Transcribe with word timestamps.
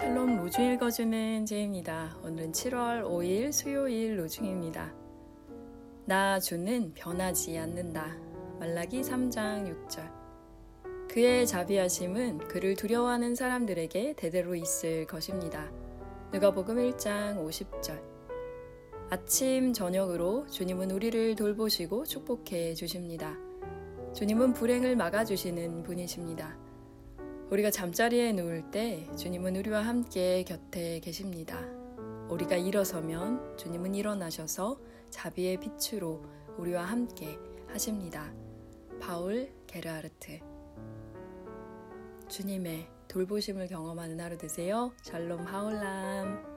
로중 0.00 0.72
읽어주는 0.72 1.44
제입니다. 1.44 2.16
오늘은 2.24 2.52
7월 2.52 3.04
5일 3.04 3.52
수요일 3.52 4.18
로중입니다. 4.18 4.92
나 6.06 6.40
주는 6.40 6.92
변하지 6.94 7.58
않는다. 7.58 8.16
말라기 8.58 9.02
3장 9.02 9.68
6절. 9.86 10.10
그의 11.08 11.46
자비하심은 11.46 12.48
그를 12.48 12.74
두려워하는 12.74 13.34
사람들에게 13.34 14.14
대대로 14.14 14.54
있을 14.54 15.06
것입니다. 15.06 15.70
누가복음 16.32 16.76
1장 16.76 17.44
50절. 17.46 18.02
아침 19.10 19.74
저녁으로 19.74 20.46
주님은 20.46 20.90
우리를 20.90 21.36
돌보시고 21.36 22.06
축복해 22.06 22.72
주십니다. 22.74 23.36
주님은 24.14 24.54
불행을 24.54 24.96
막아주시는 24.96 25.82
분이십니다. 25.82 26.71
우리가 27.52 27.70
잠자리에 27.70 28.32
누울 28.32 28.70
때 28.70 29.06
주님은 29.14 29.56
우리와 29.56 29.82
함께 29.82 30.42
곁에 30.42 31.00
계십니다. 31.00 31.60
우리가 32.30 32.56
일어서면 32.56 33.58
주님은 33.58 33.94
일어나셔서 33.94 34.80
자비의 35.10 35.60
빛으로 35.60 36.24
우리와 36.56 36.84
함께 36.84 37.38
하십니다. 37.68 38.32
바울 39.02 39.52
게르하르트 39.66 40.40
주님의 42.30 42.88
돌보심을 43.08 43.66
경험하는 43.66 44.18
하루 44.18 44.38
되세요. 44.38 44.94
샬롬 45.02 45.44
하울람 45.44 46.51